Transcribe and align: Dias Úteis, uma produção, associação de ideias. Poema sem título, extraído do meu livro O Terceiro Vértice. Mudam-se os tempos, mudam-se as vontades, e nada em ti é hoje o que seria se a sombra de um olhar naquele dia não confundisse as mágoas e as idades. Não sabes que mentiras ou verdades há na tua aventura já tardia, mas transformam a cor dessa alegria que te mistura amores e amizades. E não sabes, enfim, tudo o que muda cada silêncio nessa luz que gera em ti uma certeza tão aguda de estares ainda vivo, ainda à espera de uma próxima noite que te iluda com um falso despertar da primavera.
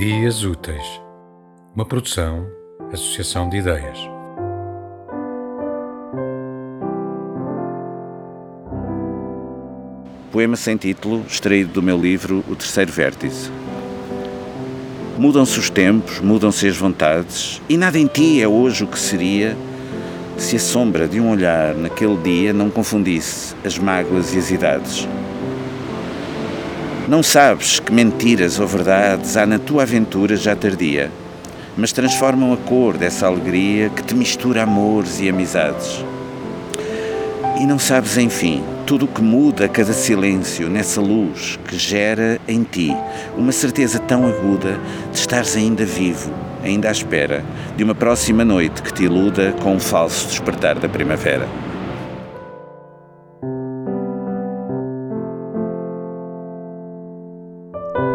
Dias 0.00 0.44
Úteis, 0.44 0.82
uma 1.76 1.84
produção, 1.84 2.46
associação 2.90 3.50
de 3.50 3.58
ideias. 3.58 3.98
Poema 10.32 10.56
sem 10.56 10.78
título, 10.78 11.22
extraído 11.28 11.74
do 11.74 11.82
meu 11.82 12.00
livro 12.00 12.42
O 12.48 12.56
Terceiro 12.56 12.90
Vértice. 12.90 13.50
Mudam-se 15.18 15.58
os 15.58 15.68
tempos, 15.68 16.18
mudam-se 16.18 16.66
as 16.66 16.78
vontades, 16.78 17.60
e 17.68 17.76
nada 17.76 17.98
em 17.98 18.06
ti 18.06 18.40
é 18.40 18.48
hoje 18.48 18.84
o 18.84 18.86
que 18.86 18.98
seria 18.98 19.54
se 20.38 20.56
a 20.56 20.60
sombra 20.60 21.06
de 21.06 21.20
um 21.20 21.30
olhar 21.30 21.74
naquele 21.74 22.16
dia 22.16 22.54
não 22.54 22.70
confundisse 22.70 23.54
as 23.62 23.76
mágoas 23.78 24.32
e 24.32 24.38
as 24.38 24.50
idades. 24.50 25.06
Não 27.10 27.24
sabes 27.24 27.80
que 27.80 27.92
mentiras 27.92 28.60
ou 28.60 28.68
verdades 28.68 29.36
há 29.36 29.44
na 29.44 29.58
tua 29.58 29.82
aventura 29.82 30.36
já 30.36 30.54
tardia, 30.54 31.10
mas 31.76 31.90
transformam 31.90 32.52
a 32.52 32.56
cor 32.56 32.96
dessa 32.96 33.26
alegria 33.26 33.90
que 33.90 34.00
te 34.00 34.14
mistura 34.14 34.62
amores 34.62 35.18
e 35.18 35.28
amizades. 35.28 36.04
E 37.60 37.66
não 37.66 37.80
sabes, 37.80 38.16
enfim, 38.16 38.62
tudo 38.86 39.06
o 39.06 39.08
que 39.08 39.20
muda 39.20 39.68
cada 39.68 39.92
silêncio 39.92 40.70
nessa 40.70 41.00
luz 41.00 41.58
que 41.66 41.76
gera 41.76 42.40
em 42.46 42.62
ti 42.62 42.96
uma 43.36 43.50
certeza 43.50 43.98
tão 43.98 44.24
aguda 44.24 44.78
de 45.10 45.18
estares 45.18 45.56
ainda 45.56 45.84
vivo, 45.84 46.30
ainda 46.62 46.88
à 46.88 46.92
espera 46.92 47.44
de 47.76 47.82
uma 47.82 47.96
próxima 47.96 48.44
noite 48.44 48.82
que 48.82 48.94
te 48.94 49.02
iluda 49.02 49.52
com 49.60 49.74
um 49.74 49.80
falso 49.80 50.28
despertar 50.28 50.78
da 50.78 50.88
primavera. 50.88 51.48